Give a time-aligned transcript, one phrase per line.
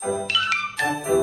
[0.00, 1.17] Música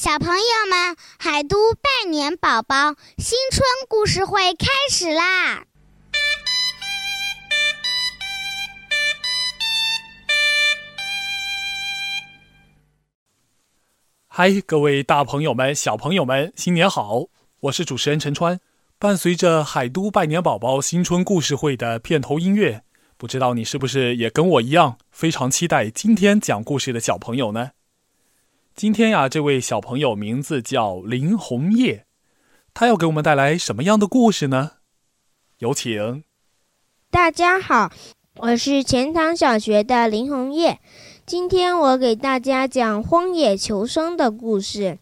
[0.00, 0.34] 小朋友
[0.70, 5.66] 们，海都拜年宝宝新春故事会开始啦！
[14.26, 17.26] 嗨，各位大朋友们、小朋友们，新年好！
[17.60, 18.58] 我是主持人陈川。
[18.98, 22.82] 伴随着海都拜年宝宝新春故事会的片头音乐，
[23.18, 27.72] 不知道你是不是也跟我一样非常期待今天讲故事的小朋友呢？
[28.80, 32.06] 今天呀，这位小朋友名字叫林红叶，
[32.72, 34.70] 他要给我们带来什么样的故事呢？
[35.58, 36.24] 有请。
[37.10, 37.92] 大家好，
[38.36, 40.80] 我是钱塘小学的林红叶，
[41.26, 44.98] 今天我给大家讲荒野求生的故事。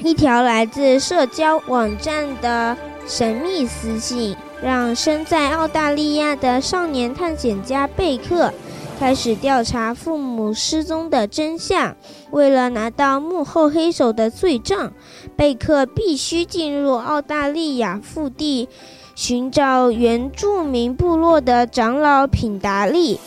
[0.00, 4.36] 一条来自社交网站的神秘私信。
[4.62, 8.52] 让身在澳大利亚的少年探险家贝克
[8.98, 11.94] 开始调查父母失踪的真相。
[12.30, 14.90] 为了拿到幕后黑手的罪证，
[15.36, 18.68] 贝克必须进入澳大利亚腹地，
[19.14, 23.20] 寻找原住民部落的长老品达利。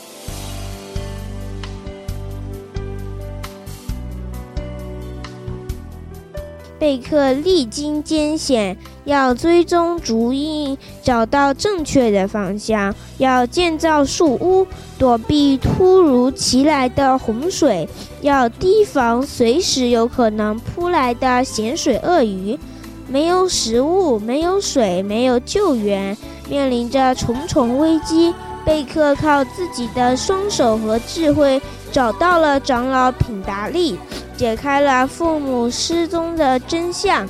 [6.80, 8.76] 贝克历经艰险。
[9.04, 14.66] 要追踪足印，找到正确的方向；要建造树屋，
[14.98, 17.86] 躲避突如其来的洪水；
[18.20, 22.58] 要提防随时有可能扑来的咸水鳄鱼。
[23.08, 26.16] 没有食物，没有水，没有救援，
[26.48, 28.32] 面临着重重危机。
[28.64, 31.60] 贝克靠自己的双手和智慧，
[31.90, 33.98] 找到了长老品达利，
[34.36, 37.26] 解开了父母失踪的真相。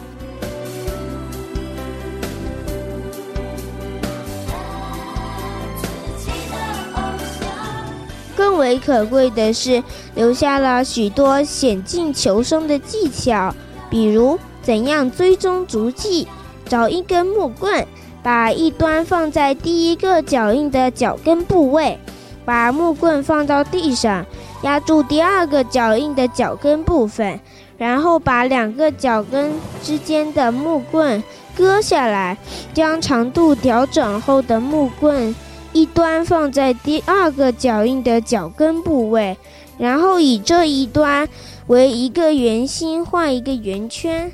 [8.36, 9.82] 更为可贵的是，
[10.14, 13.54] 留下了许多险境求生的技巧，
[13.90, 16.26] 比如怎样追踪足迹，
[16.66, 17.86] 找一根木棍，
[18.22, 21.98] 把一端放在第一个脚印的脚跟部位，
[22.44, 24.24] 把木棍放到地上，
[24.62, 27.40] 压住第二个脚印的脚跟部分，
[27.78, 31.22] 然后把两个脚跟之间的木棍
[31.56, 32.36] 割下来，
[32.74, 35.34] 将长度调整后的木棍。
[35.72, 39.36] 一端放在第二个脚印的脚跟部位，
[39.78, 41.28] 然后以这一端
[41.68, 44.32] 为一个圆心画一个圆圈，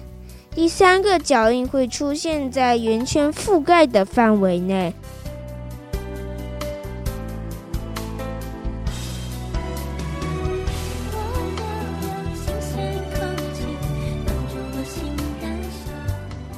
[0.56, 4.94] 第三个脚印会出现在圆圈覆盖的范围内。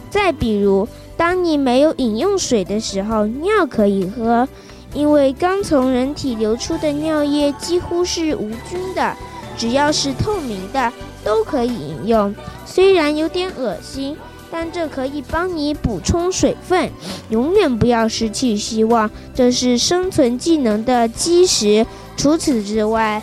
[0.09, 0.87] 再比如，
[1.17, 4.49] 当你没有饮用水的时候，尿可以喝。
[4.95, 9.17] 因为刚从人体流出的尿液几乎是无菌的，
[9.59, 10.91] 只要是透明的
[11.23, 12.35] 都可以饮用。
[12.65, 14.17] 虽然有点恶心，
[14.51, 16.91] 但这可以帮你补充水分。
[17.29, 21.85] 永远不要失去希望，这是生存技能的基石。
[22.17, 23.23] 除此之外，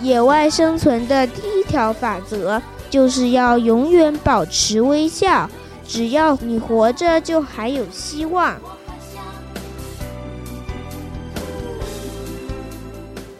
[0.00, 5.48] 野外生存的第一条法则就是要永远保持微笑。
[5.86, 8.56] 只要你活着，就还有希望。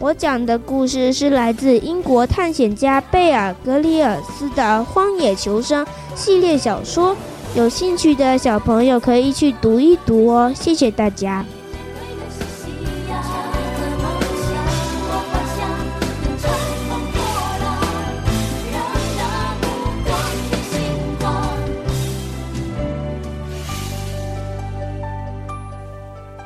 [0.01, 5.85] 我讲的故事是来自英国探险家贝尔格里尔斯的《荒野求生》
[6.15, 7.15] 系列小说，
[7.55, 10.51] 有兴趣的小朋友可以去读一读哦。
[10.55, 11.45] 谢谢大家。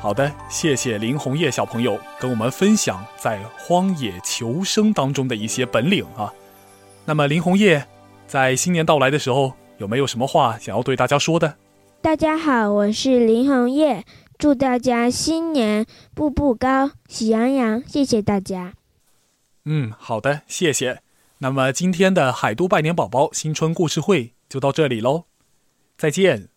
[0.06, 6.32] 好的，谢谢林红叶小朋友跟我们分享在荒野求生当中的一些本领啊。
[7.04, 7.84] 那么林红叶，
[8.24, 11.56] 在新年到来的时候，有没有什么话想要对大家说的？
[12.00, 14.04] 大家好，我是林红叶，
[14.38, 17.82] 祝大家新年步步高，喜洋洋。
[17.84, 18.74] 谢谢大家。
[19.64, 21.02] 嗯，好的，谢谢。
[21.38, 25.24] 那么今天的海都拜年宝宝新春故事会就到这里喽，
[25.98, 26.55] 再见。